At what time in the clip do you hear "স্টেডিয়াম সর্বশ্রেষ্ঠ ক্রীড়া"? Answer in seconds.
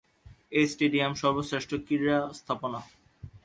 0.71-2.19